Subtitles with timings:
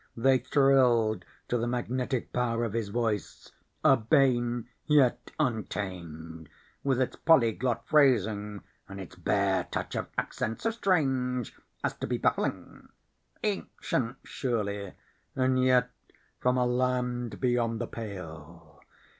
[0.17, 3.51] They thrilled to the magnetic power of his voice,
[3.85, 6.49] urbane yet untamed,
[6.83, 12.17] with its polyglot phrasing and its bare touch of accent so strange as to be
[12.17, 12.89] baffling;
[13.43, 14.93] ancient, surely,
[15.35, 15.91] and yet
[16.39, 18.81] from a land beyond the Pale.